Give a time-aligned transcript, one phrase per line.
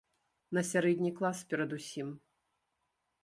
[0.57, 2.09] На сярэдні клас перадусім.